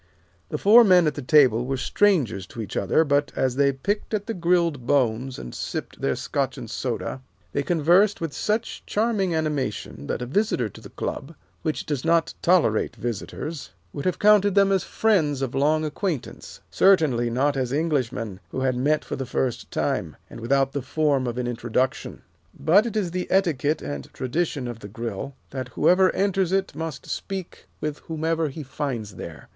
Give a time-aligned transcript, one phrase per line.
[0.49, 4.15] The four men at the table were strangers to each other, but as they picked
[4.15, 9.35] at the grilled bones, and sipped their Scotch and soda, they conversed with such charming
[9.35, 14.55] animation that a visitor to the Club, which does not tolerate visitors, would have counted
[14.55, 19.27] them as friends of long acquaintance, certainly not as Englishmen who had met for the
[19.27, 22.23] first time, and without the form of an introduction.
[22.59, 27.05] But it is the etiquette and tradition of the Grill, that whoever enters it must
[27.07, 29.47] speak with whomever he finds there.